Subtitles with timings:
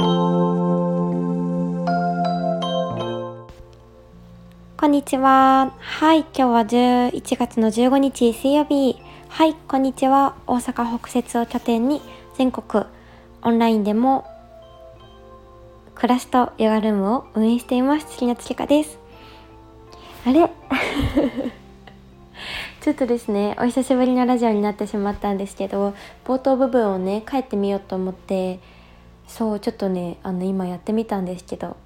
[0.00, 0.06] こ
[4.86, 5.74] んにちは。
[5.78, 8.96] はい、今日は11月の15日水曜日。
[9.28, 10.36] はい、こんにちは。
[10.46, 12.00] 大阪北節を拠点に
[12.38, 12.86] 全国
[13.42, 14.26] オンラインでも
[15.94, 18.06] 暮らしとヨガルームを運営しています。
[18.06, 18.98] 月夏千佳です。
[20.24, 20.48] あれ？
[22.80, 25.92] ちょっとですね、お久しぶりのラジオになってしまったんですけど、
[26.24, 28.60] 冒頭部分をね、帰ってみようと思って、
[29.30, 31.76] そう、ちょっとね、あの、今やってみたんですけど、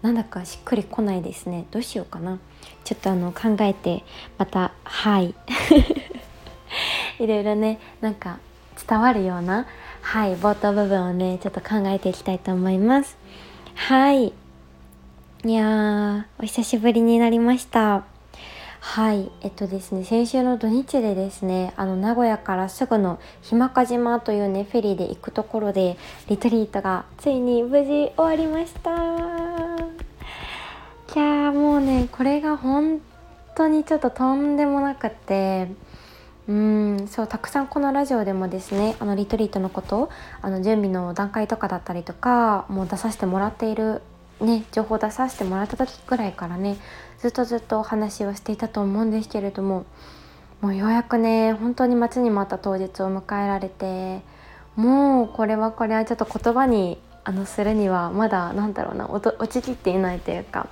[0.00, 1.66] なんだかしっくりこないですね。
[1.72, 2.38] どうしようかな。
[2.84, 4.04] ちょっとあの考えて
[4.38, 5.34] またはい。
[7.18, 8.38] いろいろねなんか
[8.88, 9.66] 伝わるような
[10.02, 13.16] はい冒頭部分をねちょっと考えていきたいと思います。
[13.74, 14.32] はい。
[15.44, 18.17] いやーお久しぶりになりました。
[18.80, 25.96] はいえっとですね先週の土日でですねあの名古屋からすぐの日間賀島というねフェリーで行くところで
[26.28, 28.90] リトリートがついに無事終わりました。
[31.14, 33.00] いやーもうねこれが本
[33.56, 35.68] 当にちょっととんでもなくって
[36.46, 40.10] うんそうたくさんこのラジオでもですねあのリトリートのこと
[40.42, 44.02] あの準備の段階とかだったりとかもう出させてもらっている
[44.40, 46.76] ね情報出させてもらった時ぐらいからね
[47.18, 49.86] ずっとずっとお話をしていたと思うんですけれども
[50.60, 54.22] もうようやくね本当に待ちに待った当日を迎えられて
[54.76, 60.68] もうこれはこれはちょっと言葉にあのするにはまだなんだろうな落ちきっていないというか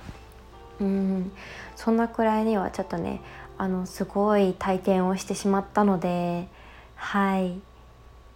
[0.79, 1.31] うん
[1.75, 3.21] そんなくらいにはちょっとね
[3.57, 6.47] あのすごい体験をしてしまったので
[6.95, 7.59] はい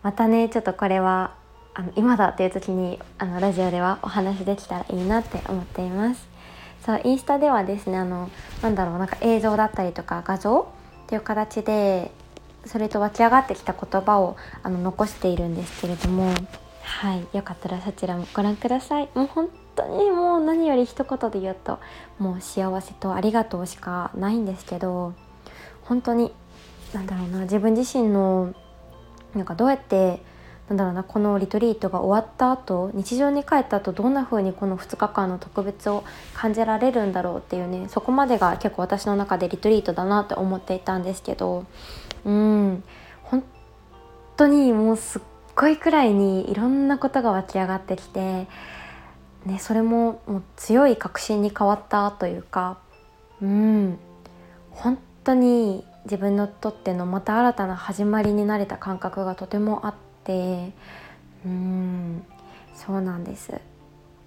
[0.04, 1.36] またねちょっとこれは
[1.74, 6.31] あの今だっていう時にあのラジオではお話できたらいいなって思っています。
[6.86, 8.30] そうインスタではですねあの
[8.62, 10.68] なんだろうなんか映像だったりとか画像
[11.06, 12.12] っていう形で
[12.66, 16.34] それと湧き上がってきた言葉をあの残しているんですけれども
[16.84, 19.10] はいよかったらそちらもご覧ください。
[19.14, 21.80] もう本当にもう何より一言で言うと
[22.20, 25.14] もう幸せとありがとうしかないんですけど
[25.84, 26.34] 本当に
[26.94, 28.54] なんだろうな自分自身の
[29.34, 30.22] なんかどうやって
[30.72, 41.66] なんだろうなこのリトリートが終わった後日常に帰った後どんな風にこの2日間の特別を感じられるんだろうっていうねそこまでが結構私の中でリトリートだなって思っていたんですけど
[42.24, 42.84] うん
[43.24, 43.44] 本
[44.38, 45.22] 当にもうすっ
[45.58, 48.48] ごいくらいにいろんなことが湧き上がってきて、
[49.46, 52.78] ね、それももう強い確信に変わったというか
[53.42, 54.00] うん
[54.70, 60.11] 本当に自分にとってのまた新たな始まりになれた感覚がとてもあって。
[60.24, 60.72] て。
[61.46, 62.24] うん。
[62.76, 63.54] そうなんです。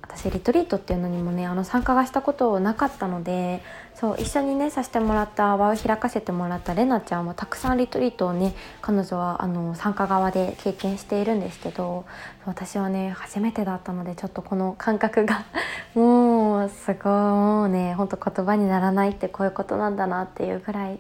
[0.04, 3.62] 私リトリートっていうのにもねあの参加がしたことなかったので
[3.94, 12.04] そう一緒にねさせてもらった場を開かせてもらったれなちゃんはたくさんリトリートをね彼女はあの参加側で経験しているんですけど
[12.44, 15.46] 私はね初めてだったのでちょっとこの感覚が
[15.96, 20.98] もうすごいもうねほんと言葉にならないってこういうことなんだなっていうぐらい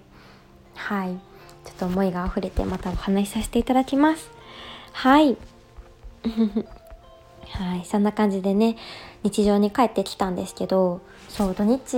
[0.74, 1.18] はい。
[1.64, 4.33] ちょっと思いが溢れてまたお話しさせていただきます。
[4.94, 5.36] はい。
[7.50, 8.76] はいそんな感じでね
[9.22, 11.96] 日常に帰ってきたんですけどそう土日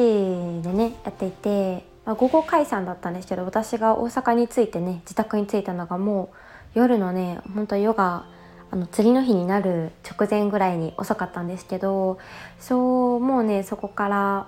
[0.62, 6.30] でねやっていて、まあ、午後解散だったんですけど私が大阪に着いてね自宅に着いたのがも
[6.74, 8.24] う夜のね本当ヨガ
[8.70, 12.18] あの次の日になる直前ぐらいに遅かったんですけど
[12.58, 14.46] そうもうねそこから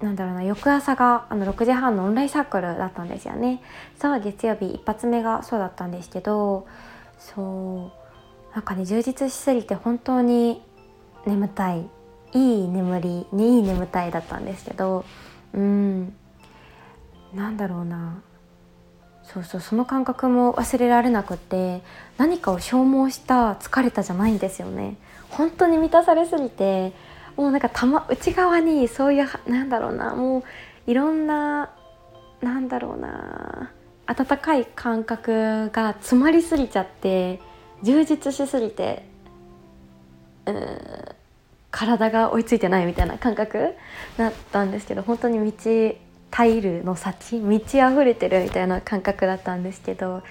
[0.00, 3.62] なんだろうな翌朝があの6時半のオンラインサークルだったんですよね。
[4.00, 6.66] そう月曜日一発目がそうだったんですけど
[7.22, 7.90] そ
[8.52, 8.54] う。
[8.54, 10.62] なんかね充実しすぎて本当に
[11.26, 11.88] 眠たい。
[12.34, 15.04] いい眠りにいい眠たいだったんですけど
[15.52, 16.14] うん。
[17.34, 18.22] なんだろうな。
[19.22, 21.80] そうそうその感覚も忘れられなくって
[22.18, 24.96] 何かを消耗した疲れたじゃないんですよね。
[25.30, 26.92] 本当に満たされすぎて
[27.36, 30.14] もうなんかた、ま、内側にそういうなんだろうな。
[30.14, 31.70] もういろんな
[32.40, 33.72] なんだろうな。
[34.06, 37.40] 温かい感覚が詰まりすぎちゃって
[37.82, 39.06] 充実しすぎて
[40.46, 40.78] うん
[41.70, 43.74] 体が追いついてないみたいな感覚
[44.18, 45.98] だったんですけど本当に満ち
[46.30, 50.22] タイルの先満ち溢れてるみたいな感覚だったんですけど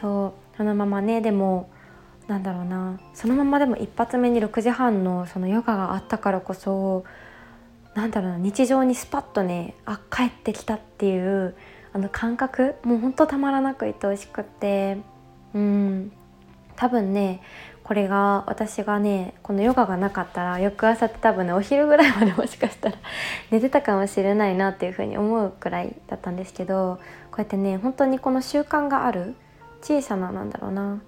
[0.00, 1.70] そうそのままねでも
[2.28, 7.04] なんだろうなそのままでも一発目に6時半のそのヨガがあったからこそ
[7.94, 11.56] なんだろうな日常にスパッとねあ帰ってきたっていう
[11.92, 14.98] あの感覚もうほんとたまらなく愛おしくって。
[15.54, 16.12] うん。
[16.80, 17.42] 多分ね
[17.84, 22.96] これが私がねこのヨガがなかったら翌朝って多分ねお昼ぐらいまでもしかしたら
[23.50, 27.00] 寝てたかもしれないなっていうふうに思うくらいだったんですけど
[27.32, 29.34] こうやってね本当にこの習慣がある
[29.82, 31.02] 小さななんだろうな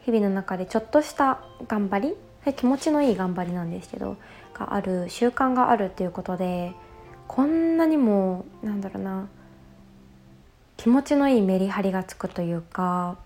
[0.00, 1.38] 日々の中でちょっとした
[1.68, 2.16] 頑張り
[2.52, 4.16] 気持ちのいい頑張りなんですけど
[4.52, 6.74] がある習慣があるっていうことで
[7.28, 9.28] こんなにもなんだろうな
[10.84, 13.16] 気持ちのいいメリハリがつくというか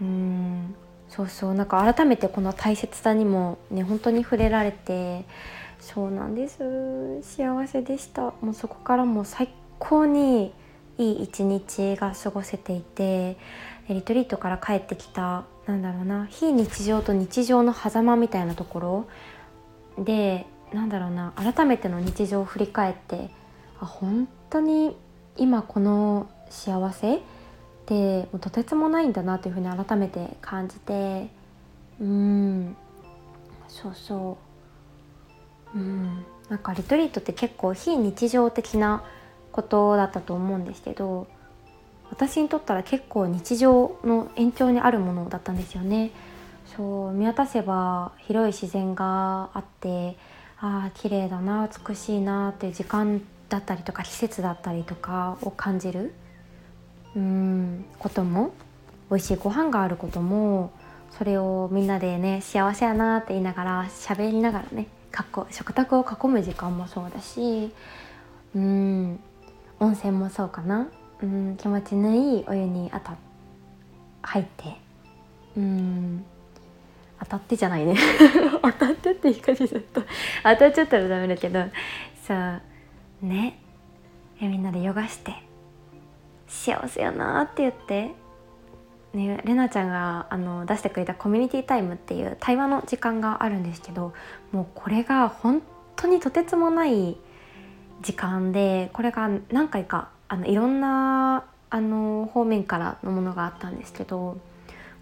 [0.00, 0.76] うん
[1.08, 5.24] そうそうなんか改めてこの大切さにもね本当に触れられて
[5.80, 6.58] そうなんです。
[7.22, 8.34] 幸せでした。
[8.40, 9.48] もうそこからもう最
[9.80, 10.52] 高に
[10.96, 13.36] いい一日が過ごせていて
[13.88, 19.08] リトリートから帰ってきたなんだろうな非日常と日常の狭間みたいなとこ
[19.98, 23.28] ろでなんだろうな改めての日常を振り返って
[23.80, 24.96] あ本当に
[25.36, 27.16] 今この幸せ？
[27.16, 27.20] っ
[27.86, 27.94] て
[28.24, 31.28] もうとてつもないんだなというふうに改めて感じて。
[32.00, 32.76] うん。
[33.68, 34.36] そうそ
[35.74, 35.78] う。
[35.78, 36.24] うん。
[36.48, 39.04] なんかリトリートって結構非日常的な
[39.52, 41.28] ことだったと思うんですけど
[42.10, 46.10] 私にとったら結構日常の延長にあるものだったんですよね。
[46.76, 50.16] そう見渡せば広い自然があって
[50.58, 56.12] ああ綺麗だな美しいなっていう時間だったりとか季節だったりとかを感じる。
[57.16, 58.52] うんことも
[59.10, 60.72] 美味しいご飯があることも
[61.18, 64.86] それをみんなでね幸せやなって言いながら喋りながらね
[65.50, 67.72] 食卓を囲む時間もそうだし
[68.54, 69.20] うん
[69.80, 70.88] 温泉もそうかな。
[71.22, 73.16] うん気持ちのいいお湯に当た
[74.22, 74.76] 入って
[75.56, 76.24] うん
[77.18, 77.96] 当たってじゃないね。
[78.62, 80.02] 当たってって言い方ちょっと
[80.42, 81.64] 当たっちゃったらダメだけど
[82.22, 83.58] さあね。
[84.40, 85.49] みんなでヨガして。
[86.50, 88.10] 幸せやなって言って。
[89.12, 94.12] ね、れなちゃんがあの出してくれたコミュニティタイムっていう対話の時間があるんですけど
[94.52, 95.62] もうこれが本
[95.96, 97.16] 当にとてつもない
[98.02, 104.38] 時間でこれが何回かあのいろんなあの方面からのものがあったんですけど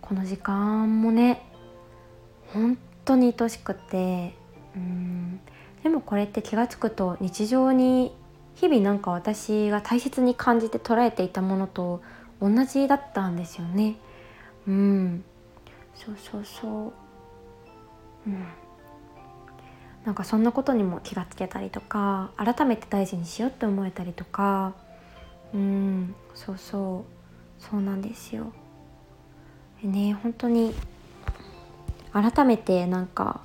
[0.00, 1.42] この時間もね
[2.54, 4.34] 本当に愛しくて
[4.74, 5.40] うん。
[5.82, 8.14] でもこれって気が付くと日常に
[8.60, 12.02] 日々なんか私が大切に感じて捉えていたものと
[12.40, 13.96] 同じだったんですよね。
[14.66, 15.24] うん、
[15.94, 16.92] そうそうそう。
[18.26, 18.44] うん。
[20.04, 24.72] なんかそんなことにも気がつけたりとか改めて大事にしようって思えたりとか
[25.52, 27.04] うんそうそ
[27.60, 28.52] うそうなんですよ。
[29.82, 30.74] ね本当に
[32.12, 33.42] 改めてなんか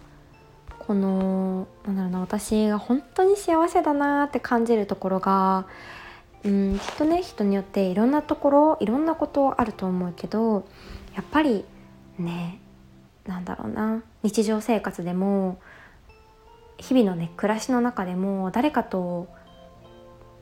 [0.88, 5.66] このなんだろうな私が本当に幸せだなって感じるところが
[6.44, 10.68] うんきっとね人によっていろんなところいろんなことあると思うけど
[11.16, 11.64] やっぱり
[12.20, 12.60] ね
[13.26, 15.60] なんだろうな日常生活でも
[16.78, 19.30] 日々のね暮らしの中でも誰かと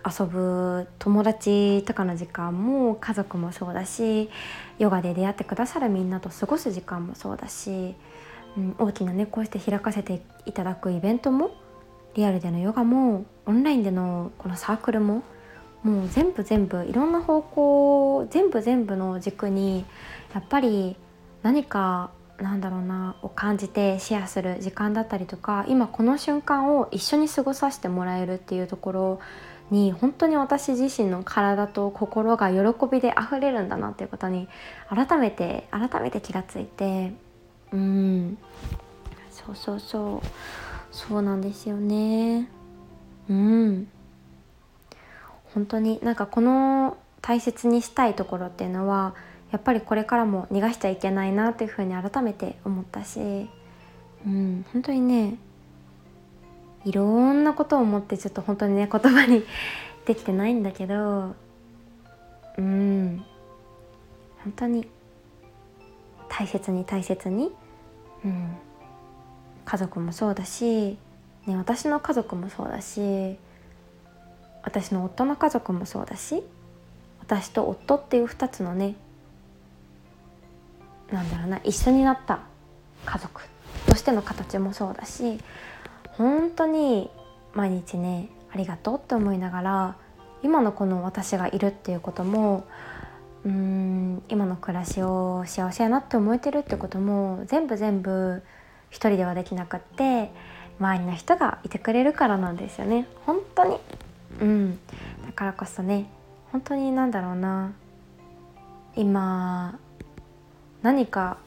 [0.03, 4.31] 遊ぶ友達とかの時間も家族もそうだし
[4.79, 7.93] ヨガで出会ってくださるみんなと過ごす時間もそうだし、
[8.57, 11.51] うん、大きなねこうして開かせていただくイベントも
[12.15, 15.23] リアルでのヨガもオンラインでのこのサークルも
[15.83, 19.85] もう全部全部いろんな方向全部全部の軸に
[20.33, 20.95] やっぱり
[21.41, 29.19] 何かなんだろうなを感じてシェアする時間だったりとか今この瞬間を一緒に過ごさせてもらえるっていうところ
[29.69, 32.57] に本当に私自身の体と心が喜
[32.91, 34.47] びで溢れるんだなっていうことに
[34.89, 37.13] 改めて改めて気がついて
[37.73, 38.37] うん。
[39.29, 40.27] そうそうそう。
[40.91, 42.49] そうなんですよね。
[43.29, 43.87] うん。
[45.53, 49.15] 本当になんかこの大切にしたいところっていうのは
[49.51, 53.49] やっぱりこれからも逃がしちゃいけないなっていうふうに改めて思ったし、
[54.25, 55.37] うん、本当にね
[56.85, 59.43] いろんなことを思ってちょっと本当にね言葉に
[60.05, 61.35] できてないんだけど
[62.57, 63.23] うん。
[64.43, 64.87] 本当に
[66.31, 67.51] 大切に大切に、
[68.23, 68.55] うん、
[69.65, 70.97] 家族もそうだし、
[71.45, 73.37] ね、私の家族もそうだし
[74.63, 76.41] 私の夫の家族もそうだし
[77.19, 78.95] 私と夫っていう2つのね
[81.11, 82.39] なんだろうな一緒になった
[83.05, 83.41] 家族
[83.87, 85.37] としての形もそうだし
[86.13, 87.09] 本当に
[87.53, 89.95] 毎日ねありがとうって思いながら
[90.43, 92.65] 今のこの私がいるっていうことも
[93.45, 98.43] うーん今の暮らしを幸せやなって思えてるってことも全部全部
[98.89, 100.31] 一人ではできなくって
[100.79, 103.07] 周りの人がいてくれるからなんですよね。
[103.25, 103.77] 本当に。
[104.41, 104.79] うん。
[105.25, 106.09] だからこそね
[106.51, 107.73] 本当になんだろうな。
[108.95, 109.79] 今
[110.81, 111.37] 何か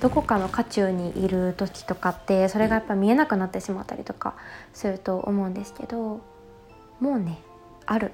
[0.00, 4.34] どこかの渦中にいる時とかってそれがやっぱ見えなくなってしまったりとか
[4.72, 6.20] すると思うんですけど
[7.00, 7.38] もうね
[7.86, 8.12] ある。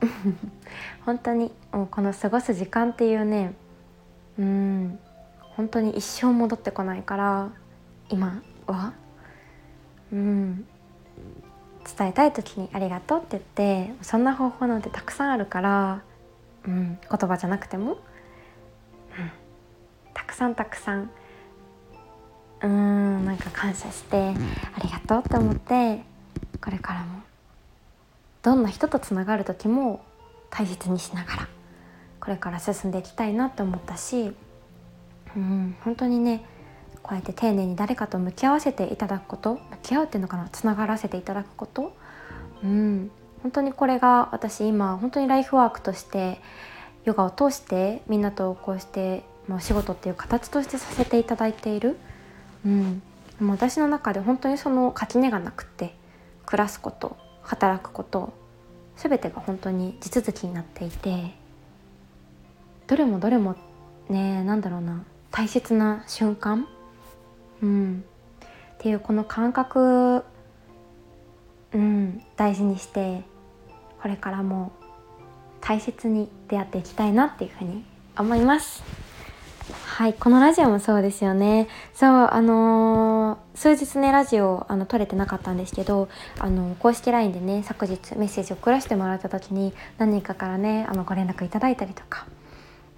[1.04, 3.54] 本当にもうこの過ごす時間っていうね
[4.38, 4.98] うん
[5.56, 7.50] 本当に一生戻ってこないから
[8.08, 8.92] 今は
[10.12, 10.66] うん
[11.96, 13.42] 伝えたい時に「ありがとう」って言っ
[13.88, 16.02] てそんな方法なんてたくさんあるから、
[16.66, 17.98] うん、言葉じゃなくても、うん、
[20.14, 21.10] たくさんたくさん
[22.62, 24.34] うんなんか感謝して
[24.76, 26.04] 「ありがとう」って思って
[26.60, 27.22] これからも
[28.48, 30.02] どんな人とつながる時も
[30.48, 31.48] 大切にしながら
[32.18, 34.32] これから進んでいきたいなって思ったし、
[35.36, 36.46] うん、本当にね
[37.02, 41.94] こうやって丁寧に誰かと向き合わせていただくこと向き合うっていうのかなつながらせていただくこと、
[42.64, 43.10] うん、
[43.42, 46.40] 本当にこれが私今本当にライフワークとして
[47.04, 51.98] ヨガを通してみんなとこうして、まあ、仕事っていう形としてさせていただいている、
[52.64, 53.00] うん、
[53.38, 55.94] でも私の中で本当にその垣根がなくて
[56.46, 57.27] 暮らすこと。
[57.48, 58.34] 働くこと
[58.96, 61.34] 全てが本当に地続きになっていて
[62.86, 63.56] どれもどれも
[64.10, 66.68] ねなんだろうな大切な瞬間、
[67.62, 68.04] うん、
[68.42, 68.46] っ
[68.78, 70.24] ていうこの感覚、
[71.72, 73.22] うん、大事にして
[74.02, 74.72] これからも
[75.62, 77.84] 大切に出会っていきたいなっていうふうに
[78.16, 79.07] 思います。
[79.98, 81.66] はいこのラジオもそうですよね。
[81.92, 92.28] そうあのー、数日ねラジオあの撮れてなかったんですけどあの公式 LINE でね昨日メッセージを送らせてもらった時に何人かからねあのご連絡いただいたりとか。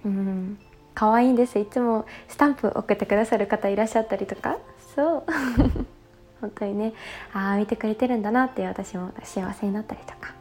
[0.05, 0.59] うん。
[0.93, 1.57] 可愛いんです。
[1.57, 4.59] いつもスタンプ送ってくださる方いらっしゃったりとか。
[4.95, 5.23] そう。
[6.39, 6.93] 本当にね。
[7.33, 10.35] ああ見てくれてるんだなっていう私も幸せになったりとか。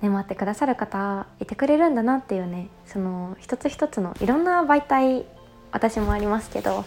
[0.00, 5.24] ね、待ってくださる方いてくれるんだなっていうねその一つ一つのいろんな媒体
[5.72, 6.82] 私もありますけどや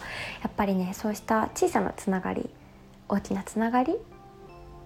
[0.47, 2.49] っぱりねそうした小さなつながり
[3.09, 3.95] 大きなつながり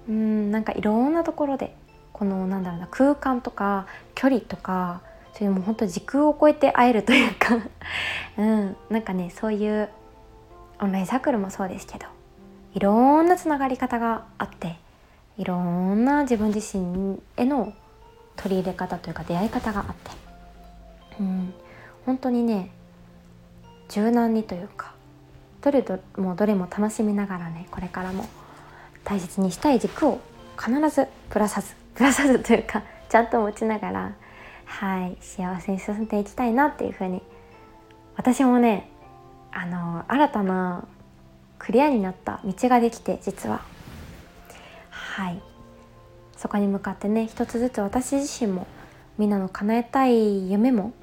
[0.08, 1.76] うんなんかいろんなところで
[2.14, 5.02] このなんだろうな空間とか距離とか
[5.34, 7.60] それも本当時空を超えて会えるというか
[8.38, 9.90] うんなんかねそういう
[10.82, 12.08] オンラインサークルもそうですけど
[12.74, 14.78] いろんなつながり方があって
[15.38, 17.74] いろんな自分自身への
[18.36, 20.12] 取り入れ方というか出会い方があって、
[21.20, 21.54] うん、
[22.06, 22.72] 本当にね
[23.90, 24.94] 柔軟にというか
[25.62, 28.28] どれどもどれも楽しみながらねこれからも
[29.04, 30.22] 大切にしたい軸を
[30.58, 34.16] 必ずぶらさずぶらさずというかちゃんと持ちながら
[34.66, 37.22] はい幸せに進んでいきたいなっていうふうに
[38.16, 38.90] 私もね
[39.52, 40.86] あの新たな
[41.58, 43.62] クリアになった道ができて実は。
[44.90, 45.42] はい。
[46.38, 48.66] そこに向かってね一つずつ私自身も
[49.18, 50.94] みんなの叶えたい夢も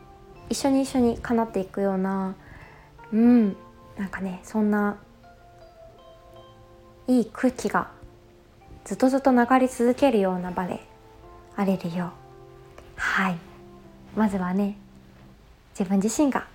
[0.49, 2.35] 一緒に一緒に叶っていくような
[3.13, 3.57] うん。
[3.97, 4.99] なんかねそんな
[7.09, 7.89] いい空気が
[8.85, 10.81] ずっとずっと流れ続けるような場で
[11.57, 12.11] あれるよう。
[12.97, 13.39] はい。
[14.15, 14.77] まずはね
[15.79, 16.47] 自分自身が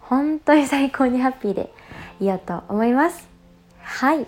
[0.00, 1.72] 本当に最高にハッピーで
[2.20, 3.28] いようと思います。
[3.82, 4.26] はい。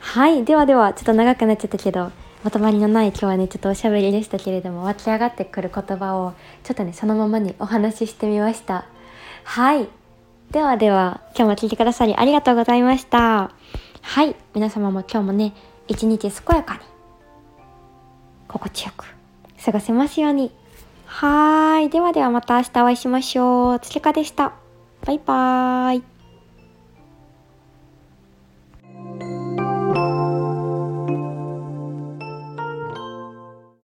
[0.00, 0.44] はい。
[0.44, 2.10] ではではちょっと長くなっちゃったけど
[2.42, 6.32] まとまりのない今日はねちょっとおしゃべりでしたけれども湧き上がってくる言葉を
[6.64, 8.86] ちょっとねそのままにお話ししてみました。
[9.44, 9.88] はい。
[10.50, 13.52] ではでは、今日も聞いてくださりありがとうございました。
[14.02, 14.34] はい。
[14.52, 15.52] 皆様も今日もね、
[15.86, 16.80] 一日健やかに、
[18.48, 19.04] 心地よく
[19.64, 20.50] 過ごせますように。
[21.06, 21.88] はーい。
[21.88, 23.78] ではではまた明日お会いしましょう。
[23.80, 24.52] つけかでした。
[25.06, 26.19] バイバーイ。